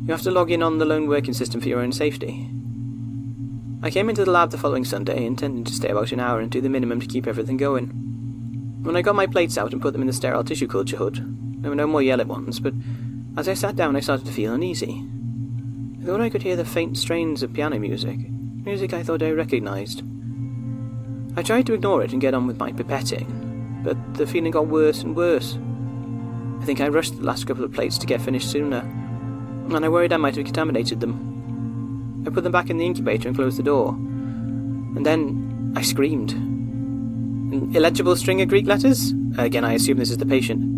You 0.06 0.12
have 0.12 0.24
to 0.24 0.32
log 0.32 0.50
in 0.50 0.64
on 0.64 0.80
the 0.80 0.86
lone 0.86 1.08
working 1.08 1.34
system 1.34 1.62
for 1.62 1.68
your 1.68 1.80
own 1.80 1.92
safety. 1.92 2.50
I 3.84 3.92
came 3.92 4.10
into 4.10 4.26
the 4.26 4.32
lab 4.32 4.50
the 4.50 4.58
following 4.58 4.86
Sunday, 4.86 5.26
intending 5.26 5.64
to 5.66 5.74
stay 5.74 5.90
about 5.90 6.12
an 6.12 6.20
hour 6.20 6.40
and 6.40 6.50
do 6.50 6.62
the 6.62 6.70
minimum 6.70 7.00
to 7.02 7.08
keep 7.08 7.28
everything 7.28 7.58
going. 7.58 7.88
When 8.82 8.96
I 8.96 9.04
got 9.04 9.14
my 9.16 9.28
plates 9.28 9.58
out 9.58 9.74
and 9.74 9.82
put 9.82 9.94
them 9.94 10.02
in 10.02 10.08
the 10.08 10.14
sterile 10.14 10.44
tissue 10.44 10.68
culture 10.68 10.98
hood, 10.98 11.43
there 11.64 11.72
were 11.72 11.76
no 11.76 11.88
more 11.88 12.04
yellow 12.04 12.26
ones, 12.26 12.60
but 12.60 12.74
as 13.36 13.50
I 13.50 13.56
sat 13.56 13.76
down 13.76 13.96
I 13.96 14.02
started 14.02 14.28
to 14.28 14.32
feel 14.32 14.54
uneasy. 14.54 15.04
I 16.02 16.06
thought 16.06 16.22
I 16.22 16.30
could 16.30 16.44
hear 16.44 16.56
the 16.56 16.66
faint 16.66 16.98
strains 16.98 17.42
of 17.42 17.54
piano 17.54 17.80
music, 17.80 18.20
music 18.30 18.94
I 18.94 19.02
thought 19.02 19.24
I 19.24 19.32
recognised. 19.32 20.04
I 21.36 21.42
tried 21.42 21.66
to 21.66 21.74
ignore 21.74 22.04
it 22.04 22.12
and 22.12 22.22
get 22.22 22.36
on 22.36 22.46
with 22.46 22.60
my 22.60 22.72
pipetting, 22.72 23.84
but 23.84 23.98
the 24.14 24.28
feeling 24.28 24.52
got 24.52 24.68
worse 24.68 25.02
and 25.02 25.16
worse. 25.16 25.58
I 26.62 26.66
think 26.66 26.80
I 26.80 26.90
rushed 26.90 27.18
the 27.18 27.24
last 27.24 27.48
couple 27.48 27.64
of 27.64 27.74
plates 27.74 27.98
to 27.98 28.06
get 28.06 28.22
finished 28.22 28.52
sooner 28.52 28.88
and 29.72 29.86
I 29.86 29.90
worried 29.90 30.14
I 30.14 30.18
might 30.18 30.36
have 30.36 30.46
contaminated 30.46 31.00
them. 31.00 32.24
I 32.28 32.30
put 32.30 32.44
them 32.44 32.52
back 32.52 32.70
in 32.70 32.78
the 32.78 32.86
incubator 32.86 33.28
and 33.28 33.36
closed 33.36 33.58
the 33.58 33.64
door. 33.64 33.90
And 33.90 35.06
then 35.06 35.74
I 35.76 35.82
screamed. 35.82 36.32
An 36.32 37.72
illegible 37.76 38.16
string 38.16 38.42
of 38.42 38.50
Greek 38.50 38.66
letters? 38.68 39.14
Again, 39.38 39.64
I 39.66 39.74
assume 39.74 39.98
this 39.98 40.12
is 40.12 40.18
the 40.18 40.26
patient. 40.26 40.73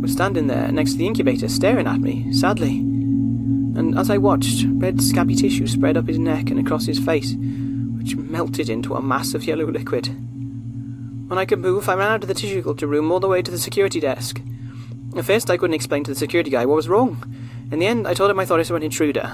Was 0.00 0.12
standing 0.12 0.46
there 0.46 0.72
next 0.72 0.92
to 0.92 0.98
the 0.98 1.06
incubator, 1.06 1.48
staring 1.48 1.86
at 1.86 2.00
me, 2.00 2.32
sadly. 2.32 2.78
And 2.78 3.98
as 3.98 4.10
I 4.10 4.16
watched, 4.16 4.64
red 4.66 5.02
scabby 5.02 5.34
tissue 5.34 5.66
spread 5.66 5.96
up 5.96 6.08
his 6.08 6.18
neck 6.18 6.50
and 6.50 6.58
across 6.58 6.86
his 6.86 6.98
face, 6.98 7.34
which 7.98 8.16
melted 8.16 8.70
into 8.70 8.94
a 8.94 9.02
mass 9.02 9.34
of 9.34 9.44
yellow 9.44 9.66
liquid. 9.66 10.08
When 11.28 11.38
I 11.38 11.44
could 11.44 11.60
move, 11.60 11.88
I 11.88 11.94
ran 11.94 12.10
out 12.10 12.22
of 12.22 12.28
the 12.28 12.34
tissue 12.34 12.62
culture 12.62 12.86
room 12.86 13.12
all 13.12 13.20
the 13.20 13.28
way 13.28 13.42
to 13.42 13.50
the 13.50 13.58
security 13.58 14.00
desk. 14.00 14.40
At 15.16 15.24
first, 15.26 15.50
I 15.50 15.56
couldn't 15.56 15.74
explain 15.74 16.02
to 16.04 16.10
the 16.10 16.18
security 16.18 16.50
guy 16.50 16.66
what 16.66 16.76
was 16.76 16.88
wrong. 16.88 17.22
In 17.70 17.78
the 17.78 17.86
end, 17.86 18.08
I 18.08 18.14
told 18.14 18.30
him 18.30 18.40
I 18.40 18.46
thought 18.46 18.58
I 18.58 18.64
saw 18.64 18.74
an 18.76 18.82
intruder. 18.82 19.30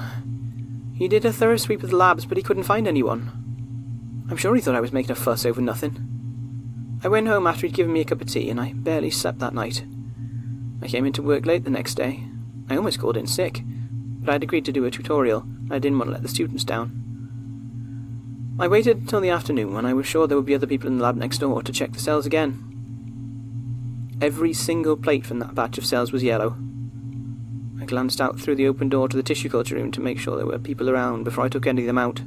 He 0.94 1.08
did 1.08 1.24
a 1.24 1.32
thorough 1.32 1.56
sweep 1.56 1.82
of 1.82 1.90
the 1.90 1.96
labs, 1.96 2.26
but 2.26 2.36
he 2.36 2.42
couldn't 2.42 2.64
find 2.64 2.88
anyone. 2.88 3.30
I'm 4.28 4.36
sure 4.36 4.54
he 4.54 4.60
thought 4.60 4.74
I 4.74 4.80
was 4.80 4.92
making 4.92 5.12
a 5.12 5.14
fuss 5.14 5.46
over 5.46 5.60
nothing. 5.60 5.96
I 7.04 7.08
went 7.08 7.28
home 7.28 7.46
after 7.46 7.66
he'd 7.66 7.76
given 7.76 7.92
me 7.92 8.00
a 8.00 8.04
cup 8.04 8.20
of 8.20 8.28
tea, 8.28 8.50
and 8.50 8.60
I 8.60 8.72
barely 8.72 9.10
slept 9.10 9.38
that 9.38 9.54
night. 9.54 9.84
I 10.82 10.88
came 10.88 11.06
into 11.06 11.22
work 11.22 11.46
late 11.46 11.64
the 11.64 11.70
next 11.70 11.94
day. 11.94 12.24
I 12.68 12.76
almost 12.76 12.98
called 12.98 13.16
in 13.16 13.26
sick, 13.26 13.62
but 13.64 14.34
I'd 14.34 14.42
agreed 14.42 14.64
to 14.66 14.72
do 14.72 14.84
a 14.84 14.90
tutorial, 14.90 15.42
and 15.42 15.72
I 15.72 15.78
didn't 15.78 15.98
want 15.98 16.08
to 16.08 16.12
let 16.12 16.22
the 16.22 16.28
students 16.28 16.64
down. 16.64 17.02
I 18.58 18.68
waited 18.68 19.08
till 19.08 19.20
the 19.20 19.30
afternoon 19.30 19.74
when 19.74 19.86
I 19.86 19.94
was 19.94 20.06
sure 20.06 20.26
there 20.26 20.36
would 20.36 20.46
be 20.46 20.54
other 20.54 20.66
people 20.66 20.88
in 20.88 20.98
the 20.98 21.04
lab 21.04 21.16
next 21.16 21.38
door 21.38 21.62
to 21.62 21.72
check 21.72 21.92
the 21.92 22.00
cells 22.00 22.26
again. 22.26 22.62
Every 24.20 24.52
single 24.52 24.96
plate 24.96 25.26
from 25.26 25.38
that 25.40 25.54
batch 25.54 25.78
of 25.78 25.86
cells 25.86 26.12
was 26.12 26.22
yellow, 26.22 26.56
I 27.80 27.84
glanced 27.84 28.20
out 28.20 28.40
through 28.40 28.56
the 28.56 28.66
open 28.66 28.88
door 28.88 29.06
to 29.08 29.16
the 29.16 29.22
tissue 29.22 29.48
culture 29.48 29.74
room 29.74 29.92
to 29.92 30.00
make 30.00 30.18
sure 30.18 30.36
there 30.36 30.46
were 30.46 30.58
people 30.58 30.88
around 30.88 31.24
before 31.24 31.44
I 31.44 31.48
took 31.48 31.66
any 31.66 31.82
of 31.82 31.86
them 31.86 31.98
out. 31.98 32.20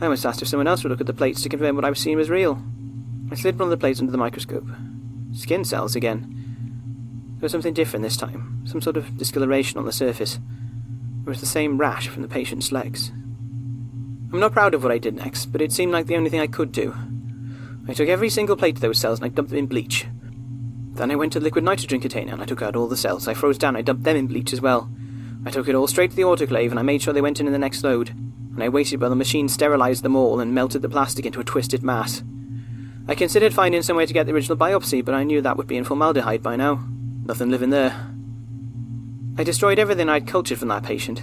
I 0.00 0.04
almost 0.04 0.26
asked 0.26 0.42
if 0.42 0.48
someone 0.48 0.66
else 0.66 0.82
would 0.82 0.90
look 0.90 1.00
at 1.00 1.06
the 1.06 1.12
plates 1.12 1.42
to 1.42 1.48
confirm 1.48 1.76
what 1.76 1.84
I 1.84 1.88
was 1.88 1.98
seeing 1.98 2.16
was 2.16 2.30
real. 2.30 2.62
I 3.30 3.36
slid 3.36 3.58
one 3.58 3.66
of 3.66 3.70
the 3.70 3.76
plates 3.76 4.00
under 4.00 4.12
the 4.12 4.18
microscope. 4.18 4.66
Skin 5.32 5.64
cells 5.64 5.96
again. 5.96 6.43
Was 7.44 7.52
something 7.52 7.74
different 7.74 8.02
this 8.02 8.16
time, 8.16 8.62
some 8.64 8.80
sort 8.80 8.96
of 8.96 9.18
discoloration 9.18 9.78
on 9.78 9.84
the 9.84 9.92
surface. 9.92 10.38
It 11.26 11.28
was 11.28 11.40
the 11.40 11.46
same 11.46 11.76
rash 11.76 12.08
from 12.08 12.22
the 12.22 12.28
patient's 12.28 12.72
legs. 12.72 13.10
I'm 14.32 14.40
not 14.40 14.54
proud 14.54 14.72
of 14.72 14.82
what 14.82 14.90
I 14.90 14.96
did 14.96 15.14
next, 15.14 15.52
but 15.52 15.60
it 15.60 15.70
seemed 15.70 15.92
like 15.92 16.06
the 16.06 16.16
only 16.16 16.30
thing 16.30 16.40
I 16.40 16.46
could 16.46 16.72
do. 16.72 16.94
I 17.86 17.92
took 17.92 18.08
every 18.08 18.30
single 18.30 18.56
plate 18.56 18.76
of 18.76 18.80
those 18.80 18.98
cells 18.98 19.18
and 19.18 19.26
I 19.26 19.28
dumped 19.28 19.50
them 19.50 19.58
in 19.58 19.66
bleach. 19.66 20.06
Then 20.94 21.10
I 21.10 21.16
went 21.16 21.34
to 21.34 21.38
the 21.38 21.44
liquid 21.44 21.64
nitrogen 21.64 22.00
container 22.00 22.32
and 22.32 22.40
I 22.40 22.46
took 22.46 22.62
out 22.62 22.76
all 22.76 22.88
the 22.88 22.96
cells. 22.96 23.28
I 23.28 23.34
froze 23.34 23.58
down, 23.58 23.76
I 23.76 23.82
dumped 23.82 24.04
them 24.04 24.16
in 24.16 24.26
bleach 24.26 24.54
as 24.54 24.62
well. 24.62 24.90
I 25.44 25.50
took 25.50 25.68
it 25.68 25.74
all 25.74 25.86
straight 25.86 26.12
to 26.12 26.16
the 26.16 26.22
autoclave 26.22 26.70
and 26.70 26.78
I 26.78 26.82
made 26.82 27.02
sure 27.02 27.12
they 27.12 27.20
went 27.20 27.40
in 27.40 27.46
in 27.46 27.52
the 27.52 27.58
next 27.58 27.84
load. 27.84 28.08
And 28.08 28.62
I 28.62 28.70
waited 28.70 29.02
while 29.02 29.10
the 29.10 29.16
machine 29.16 29.50
sterilized 29.50 30.02
them 30.02 30.16
all 30.16 30.40
and 30.40 30.54
melted 30.54 30.80
the 30.80 30.88
plastic 30.88 31.26
into 31.26 31.40
a 31.40 31.44
twisted 31.44 31.82
mass. 31.82 32.22
I 33.06 33.14
considered 33.14 33.52
finding 33.52 33.82
some 33.82 33.98
way 33.98 34.06
to 34.06 34.14
get 34.14 34.24
the 34.24 34.32
original 34.32 34.56
biopsy, 34.56 35.04
but 35.04 35.14
I 35.14 35.24
knew 35.24 35.42
that 35.42 35.58
would 35.58 35.66
be 35.66 35.76
in 35.76 35.84
formaldehyde 35.84 36.42
by 36.42 36.56
now. 36.56 36.82
Nothing 37.26 37.50
living 37.50 37.70
there. 37.70 38.10
I 39.38 39.44
destroyed 39.44 39.78
everything 39.78 40.08
I'd 40.08 40.26
cultured 40.26 40.58
from 40.58 40.68
that 40.68 40.84
patient. 40.84 41.22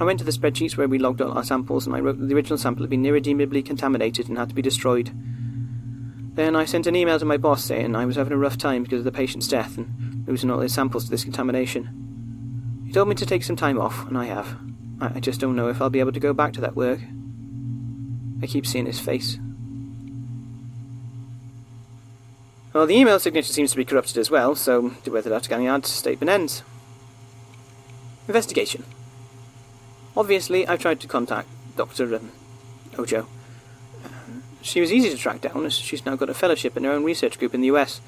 I 0.00 0.04
went 0.04 0.18
to 0.18 0.24
the 0.24 0.32
spreadsheets 0.32 0.76
where 0.76 0.88
we 0.88 0.98
logged 0.98 1.20
all 1.20 1.36
our 1.36 1.44
samples 1.44 1.86
and 1.86 1.94
I 1.94 2.00
wrote 2.00 2.18
that 2.18 2.26
the 2.26 2.34
original 2.34 2.58
sample 2.58 2.82
had 2.82 2.90
been 2.90 3.04
irredeemably 3.04 3.62
contaminated 3.62 4.28
and 4.28 4.38
had 4.38 4.48
to 4.48 4.54
be 4.54 4.62
destroyed. 4.62 5.12
Then 6.34 6.56
I 6.56 6.64
sent 6.64 6.86
an 6.86 6.96
email 6.96 7.18
to 7.18 7.26
my 7.26 7.36
boss 7.36 7.62
saying 7.64 7.94
I 7.94 8.06
was 8.06 8.16
having 8.16 8.32
a 8.32 8.38
rough 8.38 8.56
time 8.56 8.82
because 8.82 9.00
of 9.00 9.04
the 9.04 9.12
patient's 9.12 9.46
death 9.46 9.76
and 9.76 10.24
losing 10.26 10.50
all 10.50 10.60
his 10.60 10.72
samples 10.72 11.04
to 11.04 11.10
this 11.10 11.24
contamination. 11.24 12.82
He 12.86 12.92
told 12.92 13.08
me 13.08 13.14
to 13.16 13.26
take 13.26 13.44
some 13.44 13.56
time 13.56 13.78
off, 13.78 14.06
and 14.06 14.16
I 14.16 14.24
have. 14.26 14.58
I 15.00 15.20
just 15.20 15.40
don't 15.40 15.56
know 15.56 15.68
if 15.68 15.82
I'll 15.82 15.90
be 15.90 16.00
able 16.00 16.12
to 16.12 16.20
go 16.20 16.32
back 16.32 16.52
to 16.54 16.60
that 16.62 16.76
work. 16.76 17.00
I 18.42 18.46
keep 18.46 18.66
seeing 18.66 18.86
his 18.86 19.00
face. 19.00 19.38
Well, 22.72 22.86
the 22.86 22.96
email 22.96 23.18
signature 23.18 23.52
seems 23.52 23.72
to 23.72 23.76
be 23.76 23.84
corrupted 23.84 24.16
as 24.16 24.30
well, 24.30 24.54
so 24.54 24.90
to 25.04 25.10
diwedd 25.10 25.24
datganiad 25.24 25.84
statement 25.84 26.30
ends. 26.30 26.62
Investigation. 28.26 28.84
Obviously, 30.16 30.66
I've 30.66 30.80
tried 30.80 31.00
to 31.00 31.08
contact 31.08 31.48
Dr. 31.76 32.14
Um, 32.16 32.32
Ojo. 32.98 33.26
She 34.62 34.80
was 34.80 34.92
easy 34.92 35.10
to 35.10 35.18
track 35.18 35.42
down, 35.42 35.66
as 35.66 35.74
she's 35.74 36.06
now 36.06 36.16
got 36.16 36.30
a 36.30 36.34
fellowship 36.34 36.76
in 36.76 36.84
her 36.84 36.92
own 36.92 37.04
research 37.04 37.38
group 37.38 37.52
in 37.52 37.60
the 37.60 37.70
US. 37.72 38.00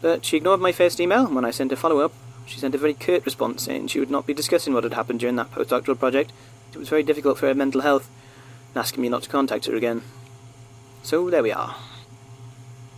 But 0.00 0.24
she 0.24 0.38
ignored 0.38 0.60
my 0.60 0.72
first 0.72 0.98
email, 0.98 1.26
and 1.26 1.34
when 1.34 1.44
I 1.44 1.50
sent 1.50 1.72
a 1.72 1.76
follow 1.76 1.98
up, 1.98 2.12
she 2.46 2.58
sent 2.58 2.74
a 2.74 2.78
very 2.78 2.94
curt 2.94 3.26
response 3.26 3.64
saying 3.64 3.88
she 3.88 4.00
would 4.00 4.10
not 4.10 4.26
be 4.26 4.32
discussing 4.32 4.72
what 4.72 4.84
had 4.84 4.94
happened 4.94 5.20
during 5.20 5.36
that 5.36 5.50
postdoctoral 5.52 5.98
project. 5.98 6.32
It 6.72 6.78
was 6.78 6.88
very 6.88 7.02
difficult 7.02 7.36
for 7.38 7.48
her 7.48 7.54
mental 7.54 7.82
health, 7.82 8.08
and 8.72 8.80
asking 8.80 9.02
me 9.02 9.10
not 9.10 9.24
to 9.24 9.28
contact 9.28 9.66
her 9.66 9.74
again. 9.74 10.02
So 11.02 11.28
there 11.28 11.42
we 11.42 11.52
are. 11.52 11.76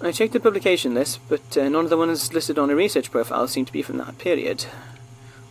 I 0.00 0.12
checked 0.12 0.32
the 0.32 0.38
publication 0.38 0.94
list, 0.94 1.18
but 1.28 1.56
uh, 1.56 1.68
none 1.68 1.82
of 1.82 1.90
the 1.90 1.96
ones 1.96 2.32
listed 2.32 2.56
on 2.56 2.68
her 2.68 2.76
research 2.76 3.10
profile 3.10 3.48
seemed 3.48 3.66
to 3.66 3.72
be 3.72 3.82
from 3.82 3.98
that 3.98 4.16
period. 4.18 4.66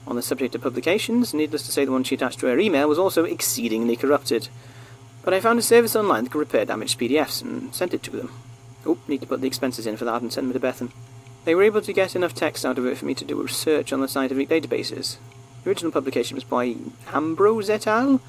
On 0.08 0.16
the 0.16 0.22
subject 0.22 0.56
of 0.56 0.62
publications, 0.62 1.34
needless 1.34 1.63
to 1.63 1.72
say, 1.74 1.84
the 1.84 1.92
one 1.92 2.06
she 2.06 2.16
attached 2.16 2.39
to 2.39 2.48
her 2.48 2.58
email 2.58 2.88
was 2.88 2.98
also 2.98 3.25
exceedingly 3.25 3.98
corrupted. 3.98 4.48
But 5.22 5.34
I 5.34 5.42
found 5.42 5.60
a 5.60 5.62
service 5.63 5.98
online 5.98 6.24
that 6.24 6.30
could 6.32 6.39
repair 6.39 6.63
damaged 6.63 6.98
PDFs 6.98 7.42
and 7.42 7.75
sent 7.75 7.94
it 7.94 8.04
to 8.04 8.12
them. 8.12 8.32
Oh, 8.86 8.98
need 9.06 9.20
to 9.20 9.27
put 9.27 9.42
the 9.42 9.48
expenses 9.48 9.86
in 9.86 9.98
for 9.98 10.06
that 10.06 10.22
and 10.22 10.32
send 10.32 10.48
them 10.48 10.54
to 10.54 10.66
Bethan. 10.66 10.94
They 11.44 11.54
were 11.54 11.63
able 11.63 11.82
to 11.82 11.92
get 11.92 12.16
enough 12.16 12.34
text 12.34 12.66
out 12.66 12.77
of 12.77 12.86
it 12.86 12.98
for 12.98 13.06
me 13.06 13.13
to 13.16 13.25
do 13.25 13.42
a 13.42 13.44
research 13.44 13.92
on 13.92 14.00
the 14.00 14.08
scientific 14.08 14.48
databases. 14.48 15.18
The 15.63 15.70
original 15.70 15.92
publication 15.92 16.36
was 16.36 16.46
by 16.46 16.75
Ambrose 17.12 17.70
et 17.70 17.86
al. 17.86 18.22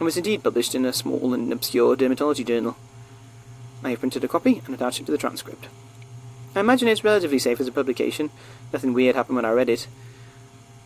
and 0.00 0.04
was 0.04 0.16
indeed 0.16 0.42
published 0.42 0.74
in 0.74 0.84
a 0.84 0.92
small 0.92 1.32
and 1.32 1.52
obscure 1.52 1.94
dermatology 1.94 2.44
journal. 2.44 2.76
I 3.82 3.90
have 3.90 4.00
printed 4.00 4.24
a 4.24 4.28
copy 4.28 4.62
and 4.64 4.74
attached 4.74 5.00
it 5.00 5.06
to 5.06 5.12
the 5.12 5.18
transcript. 5.18 5.68
I 6.54 6.60
imagine 6.60 6.88
it's 6.88 7.04
relatively 7.04 7.38
safe 7.38 7.60
as 7.60 7.68
a 7.68 7.72
publication. 7.72 8.30
Nothing 8.72 8.92
weird 8.92 9.16
happened 9.16 9.36
when 9.36 9.44
I 9.44 9.52
read 9.52 9.68
it. 9.68 9.86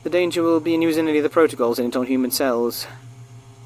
The 0.02 0.10
danger 0.10 0.42
will 0.42 0.60
be 0.60 0.74
in 0.74 0.82
using 0.82 1.08
any 1.08 1.18
of 1.18 1.24
the 1.24 1.30
protocols 1.30 1.78
in 1.78 1.86
it 1.86 1.96
on 1.96 2.06
human 2.06 2.30
cells. 2.30 2.86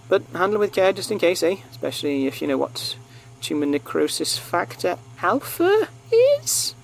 But 0.08 0.22
handle 0.32 0.60
with 0.60 0.72
care 0.72 0.92
just 0.92 1.10
in 1.10 1.18
case, 1.18 1.42
eh? 1.42 1.56
Especially 1.70 2.26
if 2.26 2.40
you 2.40 2.48
know 2.48 2.56
what 2.56 2.96
tumor 3.40 3.66
necrosis 3.66 4.38
factor 4.38 4.98
alpha 5.22 5.88
is? 6.12 6.74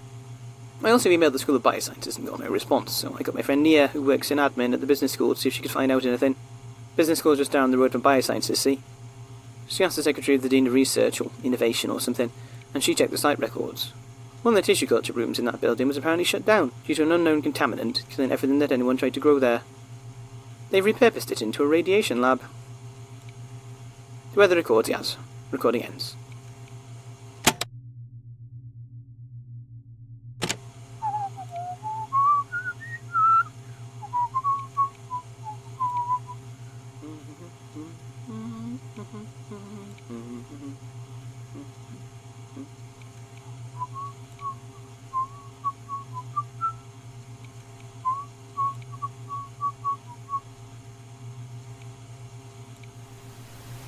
I 0.83 0.91
also 0.91 1.09
emailed 1.09 1.33
the 1.33 1.39
School 1.39 1.57
of 1.57 1.63
Biosciences 1.63 2.19
and 2.19 2.27
got 2.27 2.41
no 2.41 2.49
response, 2.49 2.93
so 2.93 3.17
I 3.19 3.23
got 3.23 3.35
my 3.35 3.43
friend 3.43 3.63
Nia, 3.63 3.89
who 3.89 4.03
works 4.03 4.31
in 4.31 4.39
admin 4.39 4.75
at 4.75 4.81
the 4.81 4.87
business 4.87 5.13
school, 5.13 5.35
to 5.35 5.41
see 5.41 5.49
if 5.49 5.55
she 5.55 5.63
could 5.63 5.71
find 5.71 5.91
out 5.91 6.05
anything. 6.05 6.37
Business 6.97 7.21
school 7.21 7.37
just 7.37 7.53
down 7.53 7.71
the 7.71 7.79
road 7.79 7.93
from 7.93 8.03
Biosciences, 8.03 8.57
see? 8.57 8.81
She 9.66 9.85
asked 9.85 9.97
the 9.97 10.02
secretary 10.02 10.37
of 10.37 10.42
the 10.42 10.49
Dean 10.49 10.66
of 10.66 10.73
Research, 10.73 11.21
or 11.21 11.30
Innovation, 11.42 11.90
or 11.90 12.00
something, 12.00 12.30
and 12.73 12.83
she 12.83 12.94
checked 12.94 13.11
the 13.11 13.18
site 13.18 13.38
records. 13.38 13.92
One 14.42 14.54
of 14.54 14.56
the 14.56 14.66
tissue 14.66 14.87
culture 14.87 15.12
rooms 15.12 15.38
in 15.38 15.47
that 15.47 15.61
building 15.61 15.88
was 15.88 15.97
apparently 15.97 16.25
shut 16.25 16.44
down 16.44 16.73
due 16.87 16.94
to 16.97 17.02
an 17.02 17.12
unknown 17.12 17.42
contaminant 17.42 18.06
killing 18.11 18.30
everything 18.30 18.59
that 18.59 18.73
anyone 18.73 18.97
tried 18.97 19.14
to 19.14 19.21
grow 19.21 19.38
there. 19.38 19.62
They've 20.71 20.85
repurposed 20.85 21.30
it 21.30 21.40
into 21.40 21.62
a 21.62 21.66
radiation 21.66 22.21
lab. 22.21 22.42
The 24.33 24.40
weather 24.40 24.56
records, 24.56 24.88
yes. 24.88 25.16
Recording 25.50 25.83
ends. 25.83 26.16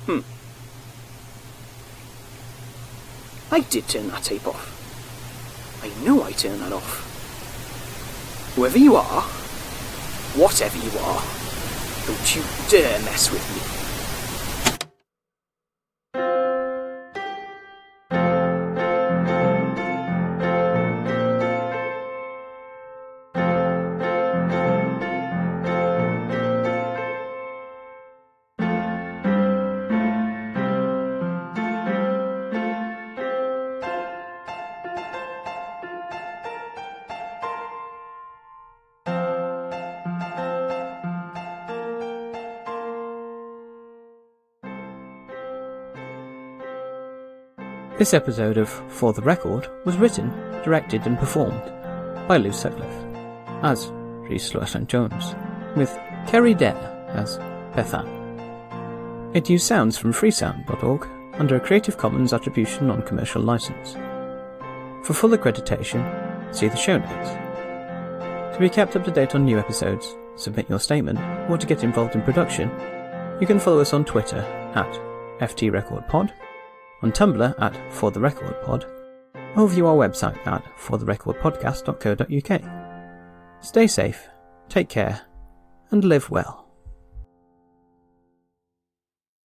Hmm. 0.07 0.21
I 3.51 3.59
did 3.59 3.89
turn 3.89 4.07
that 4.07 4.23
tape 4.23 4.47
off. 4.47 4.73
I 5.83 5.89
know 6.05 6.23
I 6.23 6.31
turned 6.31 6.61
that 6.61 6.71
off. 6.71 7.03
Whoever 8.55 8.77
you 8.77 8.95
are, 8.95 9.21
whatever 10.41 10.77
you 10.77 10.97
are, 10.99 11.21
don't 12.07 12.35
you 12.35 12.43
dare 12.69 12.99
mess 13.01 13.29
with 13.29 13.43
me. 13.53 13.76
This 47.97 48.13
episode 48.13 48.59
of 48.59 48.69
For 48.93 49.11
the 49.11 49.23
Record 49.23 49.67
was 49.83 49.97
written, 49.97 50.29
directed, 50.63 51.07
and 51.07 51.17
performed 51.17 51.63
by 52.27 52.37
Lou 52.37 52.51
Sutcliffe 52.51 52.85
as 53.63 53.87
Rhys 54.29 54.53
Llewellyn 54.53 54.85
Jones, 54.85 55.33
with 55.75 55.89
Ceri 56.27 56.55
Dare 56.55 56.75
as 57.15 57.39
Bethan. 57.75 58.05
It 59.35 59.49
used 59.49 59.65
sounds 59.65 59.97
from 59.97 60.13
freesound.org 60.13 61.07
under 61.39 61.55
a 61.55 61.59
Creative 61.59 61.97
Commons 61.97 62.33
Attribution 62.33 62.85
Non 62.85 63.01
Commercial 63.01 63.41
License. 63.41 63.93
For 65.03 65.15
full 65.15 65.31
accreditation, 65.31 66.53
see 66.53 66.67
the 66.67 66.77
show 66.77 66.99
notes. 66.99 67.29
To 68.55 68.59
be 68.59 68.69
kept 68.69 68.95
up 68.95 69.05
to 69.05 69.11
date 69.11 69.33
on 69.33 69.43
new 69.43 69.57
episodes, 69.57 70.15
submit 70.35 70.69
your 70.69 70.79
statement, 70.79 71.17
or 71.49 71.57
to 71.57 71.65
get 71.65 71.83
involved 71.83 72.13
in 72.13 72.21
production, 72.21 72.69
you 73.41 73.47
can 73.47 73.57
follow 73.57 73.79
us 73.79 73.93
on 73.93 74.05
Twitter 74.05 74.41
at 74.75 74.99
FTRecordPod 75.39 76.31
on 77.01 77.11
Tumblr 77.11 77.55
at 77.59 77.93
For 77.93 78.11
the 78.11 78.19
Record 78.19 78.61
Pod, 78.63 78.85
or 79.55 79.67
view 79.67 79.87
our 79.87 79.95
website 79.95 80.37
at 80.47 80.63
fortherecordpodcast.co.uk. 80.77 83.63
Stay 83.63 83.87
safe, 83.87 84.27
take 84.69 84.89
care, 84.89 85.21
and 85.91 86.03
live 86.03 86.29
well. 86.29 86.66